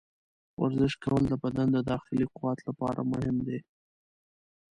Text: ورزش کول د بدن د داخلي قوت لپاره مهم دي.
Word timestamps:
ورزش 0.61 0.93
کول 1.03 1.23
د 1.29 1.33
بدن 1.43 1.67
د 1.73 1.77
داخلي 1.91 2.25
قوت 2.35 2.59
لپاره 2.67 2.99
مهم 3.11 3.35
دي. 3.47 3.59